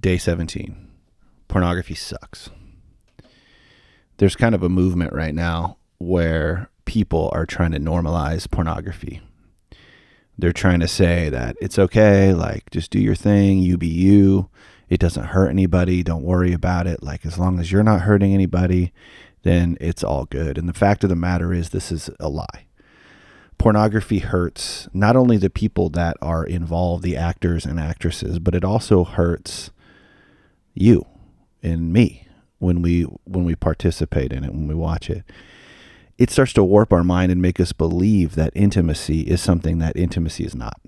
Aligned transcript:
day 0.00 0.16
17. 0.18 0.88
Pornography 1.48 1.94
sucks. 1.94 2.50
There's 4.16 4.36
kind 4.36 4.54
of 4.54 4.62
a 4.62 4.68
movement 4.68 5.12
right 5.12 5.34
now 5.34 5.76
where 5.98 6.70
people 6.84 7.30
are 7.32 7.46
trying 7.46 7.72
to 7.72 7.78
normalize 7.78 8.50
pornography. 8.50 9.20
They're 10.38 10.52
trying 10.52 10.80
to 10.80 10.88
say 10.88 11.28
that 11.28 11.56
it's 11.60 11.78
okay, 11.78 12.32
like 12.32 12.70
just 12.70 12.90
do 12.90 12.98
your 12.98 13.14
thing, 13.14 13.58
you 13.58 13.76
be 13.76 13.88
you. 13.88 14.48
It 14.88 14.98
doesn't 14.98 15.26
hurt 15.26 15.50
anybody, 15.50 16.02
don't 16.02 16.22
worry 16.22 16.52
about 16.52 16.86
it. 16.86 17.02
Like 17.02 17.26
as 17.26 17.38
long 17.38 17.60
as 17.60 17.70
you're 17.70 17.82
not 17.82 18.02
hurting 18.02 18.32
anybody, 18.32 18.92
then 19.42 19.76
it's 19.80 20.02
all 20.02 20.24
good. 20.24 20.56
And 20.56 20.68
the 20.68 20.74
fact 20.74 21.04
of 21.04 21.10
the 21.10 21.16
matter 21.16 21.52
is 21.52 21.68
this 21.68 21.92
is 21.92 22.10
a 22.18 22.28
lie. 22.28 22.66
Pornography 23.58 24.20
hurts 24.20 24.88
not 24.94 25.16
only 25.16 25.36
the 25.36 25.50
people 25.50 25.90
that 25.90 26.16
are 26.22 26.44
involved, 26.44 27.02
the 27.02 27.16
actors 27.16 27.66
and 27.66 27.78
actresses, 27.78 28.38
but 28.38 28.54
it 28.54 28.64
also 28.64 29.04
hurts 29.04 29.70
you 30.74 31.06
and 31.62 31.92
me 31.92 32.26
when 32.58 32.82
we 32.82 33.02
when 33.24 33.44
we 33.44 33.54
participate 33.54 34.32
in 34.32 34.44
it, 34.44 34.52
when 34.52 34.68
we 34.68 34.74
watch 34.74 35.10
it 35.10 35.24
it 36.20 36.30
starts 36.30 36.52
to 36.52 36.62
warp 36.62 36.92
our 36.92 37.02
mind 37.02 37.32
and 37.32 37.40
make 37.40 37.58
us 37.58 37.72
believe 37.72 38.34
that 38.34 38.52
intimacy 38.54 39.22
is 39.22 39.40
something 39.40 39.78
that 39.78 39.96
intimacy 39.96 40.44
is 40.44 40.54
not. 40.54 40.78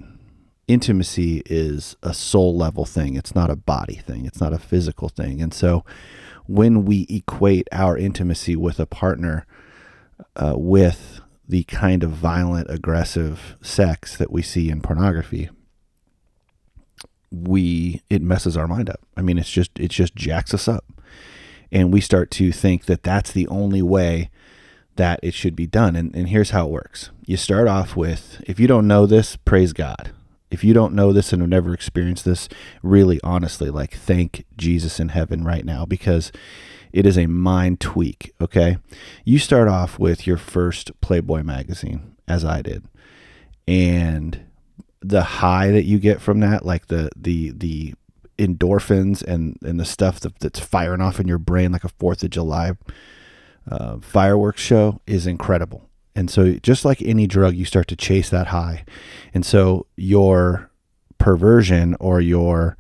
Intimacy 0.69 1.43
is 1.47 1.97
a 2.03 2.13
soul 2.13 2.55
level 2.55 2.85
thing. 2.85 3.17
It's 3.17 3.35
not 3.35 3.49
a 3.49 3.57
body 3.57 3.95
thing. 3.95 4.27
It's 4.27 4.43
not 4.43 4.53
a 4.53 4.59
physical 4.59 5.09
thing. 5.09 5.41
And 5.41 5.55
so 5.55 5.87
when 6.47 6.85
we 6.85 7.07
equate 7.09 7.67
our 7.73 7.97
intimacy 7.97 8.57
with 8.57 8.79
a 8.79 8.85
partner 8.85 9.47
uh, 10.37 10.53
with 10.59 11.23
the 11.49 11.65
kind 11.65 12.05
of 12.05 12.11
violent, 12.11 12.69
aggressive 12.69 13.57
sex 13.63 14.19
that 14.19 14.31
we 14.31 14.43
see 14.43 14.69
in 14.69 14.83
pornography, 14.83 15.49
we 17.33 18.03
it 18.11 18.23
messes 18.23 18.57
our 18.57 18.69
mind 18.69 18.91
up. 18.91 19.01
I 19.17 19.23
mean, 19.23 19.39
it's 19.39 19.51
just 19.51 19.71
it 19.79 19.91
just 19.91 20.15
jacks 20.15 20.53
us 20.53 20.69
up, 20.69 20.85
and 21.71 21.93
we 21.93 22.01
start 22.01 22.31
to 22.33 22.53
think 22.53 22.85
that 22.85 23.03
that's 23.03 23.33
the 23.33 23.49
only 23.49 23.83
way 23.83 24.31
that 24.97 25.19
it 25.23 25.33
should 25.33 25.57
be 25.57 25.67
done. 25.67 25.97
And, 25.97 26.15
and 26.15 26.29
here's 26.29 26.51
how 26.51 26.67
it 26.67 26.71
works 26.71 27.11
you 27.27 27.37
start 27.37 27.69
off 27.69 27.97
with 27.97 28.43
if 28.47 28.61
you 28.61 28.67
don't 28.67 28.87
know 28.87 29.07
this, 29.07 29.37
praise 29.37 29.73
God. 29.73 30.11
If 30.51 30.63
you 30.63 30.75
don't 30.75 30.93
know 30.93 31.15
this 31.15 31.33
and 31.33 31.41
have 31.41 31.49
never 31.49 31.73
experienced 31.73 32.27
this, 32.27 32.47
really 32.83 33.19
honestly, 33.25 33.71
like 33.71 33.95
thank 33.95 34.45
Jesus 34.55 35.01
in 35.01 35.09
heaven 35.09 35.45
right 35.45 35.65
now 35.65 35.87
because 35.87 36.31
it 36.93 37.07
is 37.07 37.17
a 37.17 37.27
mind 37.27 37.81
tweak. 37.81 38.35
Okay. 38.39 38.77
You 39.25 39.39
start 39.39 39.67
off 39.67 39.99
with 39.99 40.27
your 40.27 40.37
first 40.37 40.91
Playboy 41.01 41.43
magazine, 41.43 42.17
as 42.29 42.45
I 42.45 42.61
did. 42.61 42.85
And 43.67 44.45
the 45.03 45.23
high 45.23 45.71
that 45.71 45.85
you 45.85 45.99
get 45.99 46.21
from 46.21 46.41
that, 46.41 46.65
like 46.65 46.87
the, 46.87 47.11
the, 47.17 47.51
the, 47.51 47.95
endorphins 48.39 49.23
and 49.23 49.59
and 49.63 49.79
the 49.79 49.85
stuff 49.85 50.19
that, 50.19 50.37
that's 50.41 50.59
firing 50.59 51.03
off 51.03 51.21
in 51.21 51.29
your 51.29 51.39
brain 51.39 51.71
like 51.71 51.85
a 51.85 51.89
fourth 51.89 52.25
of 52.25 52.31
july 52.31 52.73
uh, 53.71 53.99
fireworks 54.01 54.61
show 54.61 55.01
is 55.07 55.27
incredible. 55.27 55.89
And 56.15 56.31
so, 56.31 56.55
just 56.55 56.85
like 56.85 57.01
any 57.01 57.27
drug, 57.27 57.55
you 57.55 57.65
start 57.65 57.89
to 57.89 57.97
chase 57.97 58.29
that 58.31 58.49
high. 58.49 58.85
And 59.33 59.47
so, 59.47 59.87
your 59.97 60.71
perversion 61.19 61.97
or 62.01 62.21
your 62.21 62.77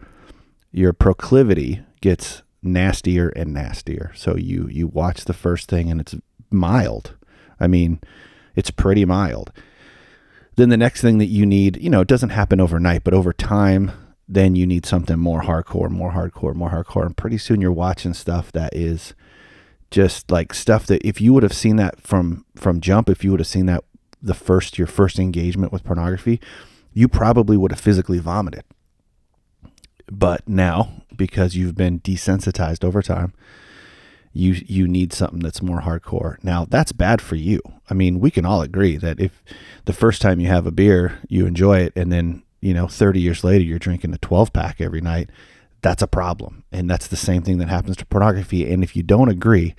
your 0.71 0.93
proclivity 0.93 1.83
gets 2.01 2.43
nastier 2.63 3.31
and 3.31 3.55
nastier. 3.55 4.13
So 4.15 4.37
you 4.37 4.69
you 4.69 4.87
watch 4.87 5.25
the 5.25 5.33
first 5.33 5.69
thing 5.69 5.91
and 5.91 6.01
it's 6.01 6.15
mild. 6.51 7.15
I 7.59 7.69
mean, 7.69 8.01
it's 8.55 8.71
pretty 8.71 9.05
mild. 9.05 9.53
Then 10.57 10.69
the 10.69 10.77
next 10.77 11.01
thing 11.01 11.19
that 11.19 11.27
you 11.27 11.47
need, 11.47 11.83
you 11.83 11.89
know, 11.89 12.03
it 12.03 12.09
doesn't 12.09 12.31
happen 12.31 12.61
overnight, 12.61 13.05
but 13.05 13.15
over 13.15 13.33
time, 13.33 13.91
then 14.29 14.55
you 14.55 14.67
need 14.67 14.87
something 14.87 15.19
more 15.19 15.43
hardcore, 15.43 15.91
more 15.91 16.13
hardcore, 16.13 16.55
more 16.55 16.71
hardcore, 16.71 17.07
and 17.07 17.17
pretty 17.17 17.39
soon 17.39 17.61
you're 17.61 17.73
watching 17.73 18.15
stuff 18.15 18.53
that 18.53 18.75
is 18.75 19.15
just 19.91 20.31
like 20.31 20.55
stuff 20.55 20.87
that 20.87 21.07
if 21.07 21.21
you 21.21 21.33
would 21.35 21.43
have 21.43 21.53
seen 21.53 21.77
that 21.77 22.01
from 22.01 22.47
from 22.57 22.81
jump 22.81 23.11
if 23.11 23.23
you 23.23 23.31
would 23.31 23.41
have 23.41 23.47
seen 23.47 23.67
that 23.67 23.85
the 24.23 24.33
first 24.33 24.79
your 24.79 24.87
first 24.87 25.19
engagement 25.19 25.71
with 25.71 25.85
pornography 25.85 26.41
you 26.95 27.09
probably 27.09 27.59
would 27.59 27.71
have 27.71 27.81
physically 27.81 28.19
vomited. 28.19 28.65
But 30.11 30.49
now 30.49 31.03
because 31.15 31.57
you've 31.57 31.77
been 31.77 32.01
desensitized 32.01 32.85
over 32.85 33.03
time 33.03 33.35
you 34.33 34.57
you 34.67 34.89
need 34.89 35.13
something 35.13 35.41
that's 35.41 35.63
more 35.63 35.81
hardcore 35.81 36.43
now 36.43 36.65
that's 36.69 36.93
bad 36.93 37.21
for 37.21 37.37
you 37.37 37.61
i 37.91 37.95
mean 37.95 38.21
we 38.21 38.31
can 38.31 38.47
all 38.47 38.63
agree 38.63 38.97
that 38.97 39.21
if 39.21 39.43
the 39.85 39.93
first 39.93 40.23
time 40.23 40.41
you 40.41 40.49
have 40.49 40.67
a 40.67 40.71
beer 40.71 41.19
you 41.29 41.47
enjoy 41.47 41.79
it 41.79 41.93
and 41.95 42.11
then 42.13 42.43
you 42.61 42.73
know 42.73 42.87
30 42.87 43.21
years 43.21 43.45
later 43.45 43.65
you're 43.65 43.79
drinking 43.79 44.15
a 44.15 44.19
12 44.19 44.53
pack 44.53 44.81
every 44.81 45.01
night 45.01 45.29
that's 45.83 46.03
a 46.03 46.07
problem. 46.07 46.63
And 46.73 46.89
that's 46.89 47.09
the 47.09 47.17
same 47.17 47.43
thing 47.43 47.59
that 47.59 47.69
happens 47.69 47.97
to 47.99 48.07
pornography. 48.07 48.73
And 48.73 48.83
if 48.83 48.97
you 48.97 49.03
don't 49.03 49.29
agree, 49.29 49.75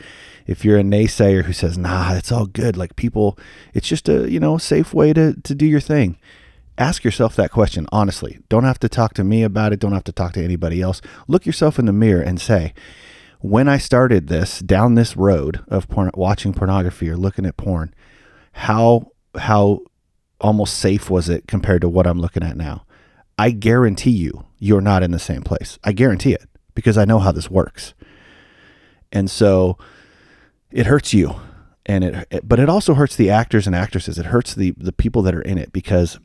if 0.46 0.64
you're 0.64 0.78
a 0.78 0.84
naysayer 0.84 1.46
who 1.46 1.54
says, 1.54 1.78
nah, 1.78 2.14
it's 2.14 2.32
all 2.32 2.46
good, 2.46 2.76
like 2.78 2.98
people, 2.98 3.40
it's 3.74 3.88
just 3.88 4.10
a, 4.10 4.30
you 4.30 4.40
know, 4.40 4.58
safe 4.58 4.94
way 4.94 5.14
to, 5.14 5.34
to 5.42 5.56
do 5.56 5.66
your 5.66 5.80
thing. 5.80 6.18
Ask 6.78 7.04
yourself 7.04 7.36
that 7.38 7.52
question 7.52 7.88
honestly. 7.92 8.40
Don't 8.50 8.66
have 8.66 8.80
to 8.80 8.90
talk 8.90 9.14
to 9.14 9.24
me 9.24 9.44
about 9.44 9.72
it. 9.74 9.80
Don't 9.80 9.94
have 9.94 10.04
to 10.06 10.12
talk 10.12 10.34
to 10.34 10.44
anybody 10.44 10.82
else. 10.82 11.02
Look 11.28 11.46
yourself 11.46 11.80
in 11.80 11.86
the 11.86 11.94
mirror 11.94 12.22
and 12.22 12.42
say, 12.42 12.74
when 13.44 13.68
I 13.68 13.78
started 13.78 14.28
this 14.28 14.60
down 14.60 14.96
this 14.96 15.18
road 15.18 15.66
of 15.68 15.90
porn, 15.90 16.12
watching 16.14 16.54
pornography 16.54 17.10
or 17.10 17.18
looking 17.18 17.46
at 17.46 17.58
porn, 17.58 17.94
how 18.54 19.12
how 19.36 19.82
almost 20.40 20.78
safe 20.78 21.10
was 21.10 21.28
it 21.28 21.46
compared 21.46 21.82
to 21.82 21.90
what 21.90 22.08
I'm 22.08 22.22
looking 22.22 22.42
at 22.42 22.56
now? 22.56 22.86
I 23.38 23.52
guarantee 23.52 24.12
you, 24.12 24.46
you're 24.60 24.80
not 24.80 25.04
in 25.04 25.12
the 25.12 25.20
same 25.20 25.42
place. 25.42 25.78
I 25.84 25.92
guarantee 25.92 26.32
it 26.32 26.48
because 26.74 26.98
I 26.98 27.04
know 27.04 27.20
how 27.20 27.34
this 27.34 27.52
works. 27.52 27.94
And 29.12 29.30
so 29.30 29.78
it 30.72 30.86
hurts 30.86 31.14
you. 31.14 31.36
And 31.86 32.06
it, 32.06 32.28
it, 32.32 32.48
but 32.48 32.62
it 32.62 32.70
also 32.70 32.94
hurts 32.94 33.18
the 33.18 33.30
actors 33.30 33.68
and 33.68 33.76
actresses. 33.76 34.18
It 34.18 34.28
hurts 34.28 34.56
the 34.56 34.74
the 34.78 34.94
people 34.94 35.22
that 35.24 35.36
are 35.36 35.42
in 35.42 35.58
it 35.58 35.74
because 35.74 36.18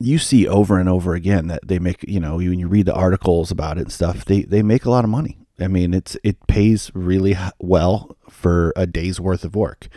you 0.00 0.18
see 0.18 0.48
over 0.48 0.76
and 0.80 0.88
over 0.88 1.14
again 1.14 1.46
that 1.46 1.68
they 1.68 1.78
make, 1.78 2.02
you 2.02 2.18
know, 2.18 2.38
when 2.38 2.58
you 2.58 2.66
read 2.66 2.86
the 2.86 2.94
articles 2.94 3.52
about 3.52 3.78
it 3.78 3.82
and 3.82 3.92
stuff, 3.92 4.24
they 4.24 4.42
they 4.42 4.64
make 4.64 4.84
a 4.84 4.90
lot 4.90 5.04
of 5.04 5.10
money. 5.10 5.38
I 5.58 5.68
mean, 5.68 5.94
it's 5.94 6.16
it 6.22 6.46
pays 6.46 6.90
really 6.94 7.36
well 7.58 8.16
for 8.28 8.72
a 8.76 8.86
day's 8.86 9.20
worth 9.20 9.44
of 9.44 9.56
work. 9.56 9.88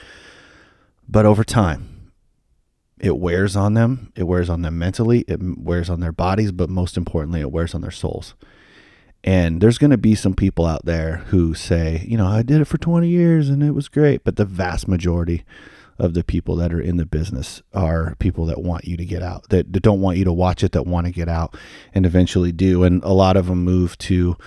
But 1.08 1.26
over 1.26 1.44
time, 1.44 2.12
it 3.00 3.18
wears 3.18 3.56
on 3.56 3.74
them. 3.74 4.12
It 4.16 4.24
wears 4.24 4.50
on 4.50 4.62
them 4.62 4.78
mentally. 4.78 5.26
It 5.28 5.40
wears 5.42 5.90
on 5.90 6.00
their 6.00 6.12
bodies, 6.12 6.52
but 6.52 6.70
most 6.70 6.98
importantly, 6.98 7.42
it 7.42 7.52
wears 7.52 7.74
on 7.74 7.82
their 7.82 7.92
souls. 7.92 8.36
And 9.24 9.60
there's 9.60 9.78
going 9.78 9.92
to 9.92 9.98
be 9.98 10.16
some 10.16 10.34
people 10.34 10.66
out 10.66 10.86
there 10.86 11.18
who 11.28 11.54
say, 11.54 12.06
you 12.08 12.18
know, 12.18 12.28
I 12.28 12.42
did 12.42 12.62
it 12.62 12.66
for 12.66 12.78
20 12.78 13.08
years 13.08 13.50
and 13.50 13.62
it 13.62 13.72
was 13.72 13.90
great. 13.90 14.24
But 14.24 14.38
the 14.38 14.46
vast 14.46 14.88
majority 14.88 15.44
of 15.98 16.14
the 16.14 16.24
people 16.24 16.56
that 16.56 16.72
are 16.72 16.80
in 16.80 16.96
the 16.96 17.06
business 17.06 17.62
are 17.74 18.16
people 18.20 18.46
that 18.46 18.62
want 18.62 18.86
you 18.86 18.96
to 18.96 19.04
get 19.04 19.22
out, 19.22 19.50
that, 19.50 19.74
that 19.74 19.84
don't 19.84 20.00
want 20.00 20.18
you 20.18 20.24
to 20.24 20.32
watch 20.32 20.64
it, 20.64 20.72
that 20.72 20.88
want 20.88 21.06
to 21.06 21.12
get 21.12 21.28
out 21.28 21.58
and 21.94 22.06
eventually 22.06 22.54
do. 22.54 22.84
And 22.84 23.04
a 23.04 23.12
lot 23.12 23.36
of 23.36 23.48
them 23.48 23.64
move 23.66 23.98
to 24.00 24.38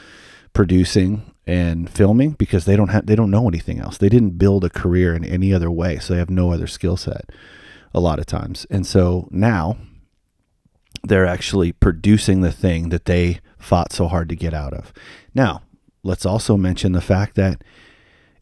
producing 0.53 1.33
and 1.47 1.91
filming 1.91 2.33
because 2.33 2.65
they 2.65 2.77
don't 2.77 2.89
have, 2.89 3.07
they 3.07 3.17
don't 3.17 3.31
know 3.31 3.49
anything 3.49 3.81
else. 3.81 3.99
They 3.99 4.09
didn't 4.09 4.39
build 4.39 4.65
a 4.65 4.71
career 4.71 5.15
in 5.15 5.25
any 5.25 5.53
other 5.53 5.71
way. 5.71 5.99
So 5.99 6.13
they 6.13 6.19
have 6.19 6.31
no 6.31 6.53
other 6.53 6.67
skill 6.67 6.97
set 6.97 7.31
a 7.95 8.01
lot 8.01 8.19
of 8.19 8.27
times. 8.27 8.67
And 8.71 8.87
so 8.87 9.29
now 9.31 9.77
they're 11.03 11.27
actually 11.27 11.73
producing 11.73 12.41
the 12.41 12.53
thing 12.53 12.91
that 12.91 13.07
they 13.07 13.41
fought 13.59 13.93
so 13.93 14.09
hard 14.09 14.29
to 14.29 14.37
get 14.37 14.55
out 14.55 14.73
of. 14.73 14.93
Now, 15.35 15.63
let's 16.03 16.27
also 16.27 16.57
mention 16.57 16.93
the 16.93 17.01
fact 17.01 17.35
that 17.37 17.63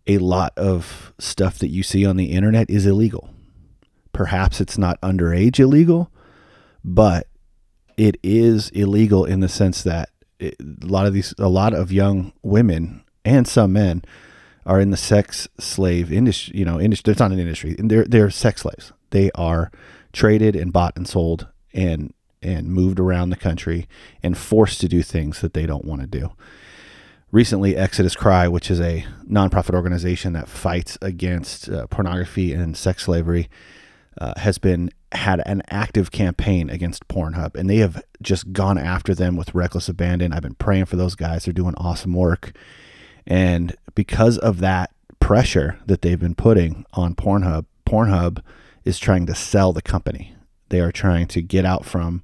a 0.07 0.19
lot 0.19 0.53
of 0.57 1.13
stuff 1.19 1.59
that 1.59 1.69
you 1.69 1.83
see 1.83 2.05
on 2.05 2.17
the 2.17 2.33
internet 2.33 2.69
is 2.69 2.87
illegal. 2.87 3.31
Perhaps 4.13 4.61
it's 4.61 4.79
not 4.79 5.01
underage 5.01 5.59
illegal, 5.59 6.11
but 6.85 7.29
it 7.97 8.17
is 8.23 8.71
illegal 8.71 9.25
in 9.25 9.41
the 9.41 9.49
sense 9.49 9.83
that 9.83 10.11
a 10.41 10.55
lot 10.83 11.07
of 11.07 11.13
these, 11.13 11.35
a 11.39 11.49
lot 11.49 11.75
of 11.75 11.93
young 11.93 12.33
women 12.43 13.05
and 13.25 13.47
some 13.47 13.73
men 13.73 14.03
are 14.67 14.81
in 14.81 14.91
the 14.91 14.97
sex 14.97 15.49
slave 15.59 16.13
industry. 16.13 16.59
You 16.59 16.65
know, 16.65 16.81
industry. 16.81 17.13
It's 17.13 17.21
not 17.21 17.33
an 17.33 17.39
industry. 17.39 17.77
They're 17.79 18.05
they're 18.05 18.31
sex 18.31 18.63
slaves. 18.63 18.93
They 19.11 19.31
are 19.35 19.71
traded 20.13 20.57
and 20.57 20.73
bought 20.73 20.97
and 20.97 21.07
sold 21.07 21.47
and 21.73 22.13
and 22.43 22.69
moved 22.69 22.99
around 22.99 23.31
the 23.31 23.37
country 23.37 23.87
and 24.23 24.37
forced 24.37 24.81
to 24.81 24.89
do 24.89 25.03
things 25.03 25.41
that 25.41 25.55
they 25.55 25.67
don't 25.67 25.85
want 25.85 26.01
to 26.01 26.07
do. 26.07 26.33
Recently, 27.33 27.77
Exodus 27.77 28.17
Cry, 28.17 28.49
which 28.49 28.71
is 28.71 28.81
a 28.81 29.05
nonprofit 29.29 29.75
organization 29.75 30.33
that 30.33 30.49
fights 30.49 30.99
against 31.01 31.69
uh, 31.69 31.87
pornography 31.87 32.53
and 32.53 32.77
sex 32.77 33.05
slavery, 33.05 33.49
uh, 34.19 34.35
has 34.37 34.59
been 34.59 34.91
had 35.13 35.43
an 35.47 35.63
active 35.71 36.11
campaign 36.11 36.71
against 36.71 37.09
Pornhub, 37.09 37.55
and 37.55 37.69
they 37.69 37.79
have 37.79 38.03
just 38.23 38.53
gone 38.53 38.79
after 38.79 39.15
them 39.15 39.37
with 39.37 39.55
reckless 39.55 39.89
abandon. 39.89 40.33
I've 40.33 40.43
been 40.43 40.55
praying 40.55 40.87
for 40.87 40.97
those 40.97 41.15
guys; 41.15 41.45
they're 41.45 41.53
doing 41.53 41.75
awesome 41.77 42.15
work, 42.15 42.53
and 43.27 43.77
because 43.95 44.39
of 44.39 44.61
that 44.61 44.91
pressure 45.19 45.79
that 45.87 46.03
they've 46.03 46.19
been 46.19 46.35
putting 46.35 46.85
on 46.95 47.15
Pornhub, 47.15 47.67
Pornhub 47.87 48.43
is 48.85 48.99
trying 48.99 49.27
to 49.27 49.35
sell 49.35 49.73
the 49.73 49.83
company. 49.83 50.35
They 50.71 50.81
are 50.81 50.93
trying 50.93 51.27
to 51.29 51.43
get 51.43 51.65
out 51.65 51.85
from 51.85 52.23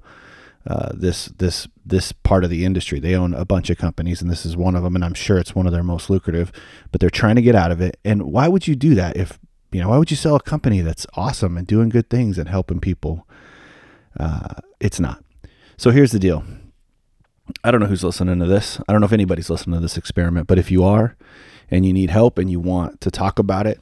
uh, 0.67 0.91
this 0.95 1.27
this 1.39 1.69
this 1.85 2.13
part 2.13 2.43
of 2.43 2.51
the 2.51 2.65
industry. 2.65 2.99
They 2.99 3.15
own 3.15 3.35
a 3.35 3.45
bunch 3.45 3.71
of 3.71 3.79
companies, 3.79 4.21
and 4.21 4.31
this 4.31 4.45
is 4.45 4.57
one 4.57 4.75
of 4.75 4.83
them. 4.83 4.97
And 4.97 5.05
I'm 5.05 5.15
sure 5.15 5.39
it's 5.39 5.55
one 5.55 5.67
of 5.67 5.73
their 5.73 5.83
most 5.83 6.11
lucrative. 6.11 6.51
But 6.91 7.01
they're 7.01 7.11
trying 7.11 7.37
to 7.37 7.43
get 7.43 7.55
out 7.55 7.71
of 7.71 7.81
it. 7.81 7.99
And 8.05 8.25
why 8.25 8.49
would 8.49 8.67
you 8.67 8.75
do 8.75 8.95
that? 8.97 9.17
If 9.17 9.39
you 9.73 9.81
know, 9.81 9.89
why 9.89 9.99
would 9.99 10.11
you 10.11 10.17
sell 10.17 10.37
a 10.37 10.41
company 10.41 10.81
that's 10.81 11.07
awesome 11.15 11.57
and 11.57 11.67
doing 11.67 11.89
good 11.89 12.09
things 12.09 12.39
and 12.39 12.49
helping 12.49 12.81
people? 12.81 13.27
Uh, 14.19 14.55
it's 14.81 15.01
not. 15.01 15.23
So 15.77 15.91
here's 15.91 16.13
the 16.13 16.19
deal. 16.19 16.45
I 17.63 17.71
don't 17.71 17.81
know 17.81 17.87
who's 17.87 18.05
listening 18.05 18.39
to 18.41 18.47
this. 18.47 18.81
I 18.89 18.93
don't 18.93 19.01
know 19.01 19.07
if 19.07 19.13
anybody's 19.13 19.51
listening 19.51 19.75
to 19.75 19.83
this 19.83 19.97
experiment, 19.97 20.47
but 20.47 20.59
if 20.59 20.71
you 20.71 20.83
are, 20.85 21.17
and 21.71 21.85
you 21.85 21.93
need 21.93 22.11
help 22.11 22.39
and 22.39 22.51
you 22.51 22.61
want 22.61 23.01
to 23.01 23.11
talk 23.11 23.39
about 23.39 23.67
it, 23.67 23.81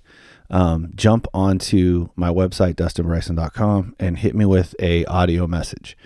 um, 0.50 0.92
jump 0.94 1.26
onto 1.32 2.08
my 2.16 2.28
website 2.28 2.74
dustinbryson.com 2.74 3.94
and 3.98 4.18
hit 4.18 4.34
me 4.34 4.44
with 4.44 4.74
a 4.78 5.04
audio 5.06 5.46
message. 5.46 5.96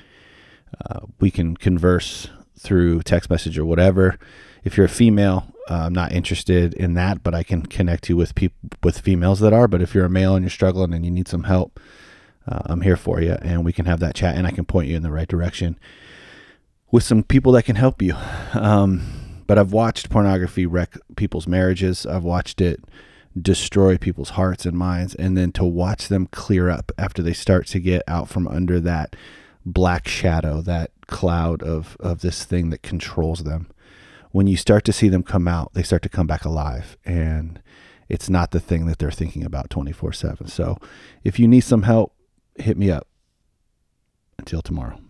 Uh, 0.89 1.01
we 1.21 1.31
can 1.31 1.57
converse 1.57 2.29
through 2.59 3.03
text 3.03 3.31
message 3.31 3.59
or 3.59 3.65
whatever. 3.65 4.19
If 4.65 4.77
you're 4.77 4.87
a 4.87 4.91
female, 4.91 5.53
uh, 5.69 5.85
I'm 5.87 5.93
not 5.93 6.13
interested 6.13 6.75
in 6.75 6.95
that, 6.95 7.23
but 7.23 7.35
I 7.35 7.43
can 7.43 7.67
connect 7.67 8.09
you 8.09 8.17
with 8.17 8.35
people 8.35 8.71
with 8.83 9.01
females 9.01 9.41
that 9.41 9.53
are. 9.53 9.69
But 9.69 9.83
if 9.83 9.95
you're 9.95 10.07
a 10.07 10.11
male 10.11 10.35
and 10.35 10.45
you're 10.45 10.51
struggling 10.51 10.95
and 10.95 11.05
you 11.05 11.11
need 11.11 11.29
some 11.29 11.45
help, 11.45 11.79
uh, 12.47 12.63
I'm 12.67 12.81
here 12.81 12.97
for 12.97 13.21
you, 13.21 13.37
and 13.43 13.65
we 13.65 13.73
can 13.73 13.87
have 13.87 14.01
that 14.01 14.15
chat, 14.15 14.37
and 14.37 14.47
I 14.47 14.51
can 14.51 14.65
point 14.65 14.89
you 14.89 14.97
in 14.97 15.03
the 15.03 15.13
right 15.13 15.29
direction 15.29 15.79
with 16.91 17.03
some 17.03 17.23
people 17.23 17.53
that 17.53 17.65
can 17.65 17.77
help 17.77 18.01
you. 18.01 18.15
Um, 18.55 19.03
but 19.47 19.59
I've 19.59 19.73
watched 19.73 20.11
pornography 20.11 20.67
wreck 20.67 20.97
people's 21.17 21.47
marriages. 21.47 22.07
I've 22.07 22.25
watched 22.25 22.61
it 22.61 22.83
destroy 23.41 23.97
people's 23.99 24.31
hearts 24.31 24.67
and 24.67 24.77
minds, 24.77 25.15
and 25.15 25.37
then 25.37 25.53
to 25.53 25.65
watch 25.65 26.09
them 26.09 26.27
clear 26.27 26.71
up 26.71 26.91
after 26.99 27.23
they 27.23 27.33
start 27.33 27.67
to 27.69 27.79
get 27.79 28.03
out 28.09 28.29
from 28.29 28.49
under 28.49 28.81
that 28.81 29.15
black 29.65 30.09
shadow, 30.09 30.61
that 30.63 30.91
cloud 31.07 31.63
of 31.63 31.97
of 32.01 32.21
this 32.21 32.45
thing 32.45 32.71
that 32.71 32.83
controls 32.83 33.45
them. 33.45 33.69
When 34.31 34.47
you 34.47 34.57
start 34.57 34.85
to 34.85 34.93
see 34.93 35.09
them 35.09 35.23
come 35.23 35.49
out, 35.49 35.73
they 35.75 35.83
start 35.83 36.03
to 36.03 36.09
come 36.09 36.27
back 36.27 36.45
alive, 36.45 36.97
and 37.05 37.63
it's 38.09 38.29
not 38.29 38.51
the 38.51 38.61
thing 38.61 38.87
that 38.87 38.99
they're 38.99 39.11
thinking 39.11 39.45
about 39.45 39.71
24 39.71 40.13
7. 40.13 40.47
So 40.49 40.79
if 41.25 41.39
you 41.39 41.49
need 41.49 41.61
some 41.61 41.83
help, 41.83 42.15
hit 42.57 42.77
me 42.77 42.91
up. 42.91 43.07
Until 44.39 44.63
tomorrow. 44.63 45.01